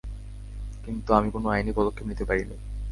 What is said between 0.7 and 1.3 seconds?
কিন্তু আমি